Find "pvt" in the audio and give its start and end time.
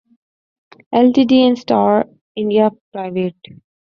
2.91-3.61